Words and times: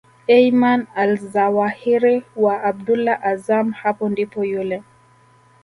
Ayman 0.27 0.87
Alzawahiri 0.95 2.25
wa 2.35 2.61
Abdullah 2.63 3.21
Azzam 3.23 3.71
hapo 3.71 4.09
ndipo 4.09 4.43
yule 4.45 4.83